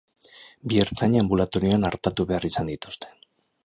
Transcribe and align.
Bi 0.71 0.79
ertzaina 0.85 1.21
anbulatorioan 1.25 1.87
artatu 1.93 2.29
behar 2.35 2.53
izan 2.53 2.77
dituzte. 2.77 3.17